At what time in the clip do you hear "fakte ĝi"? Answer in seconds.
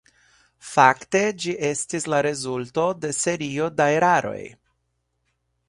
0.69-1.53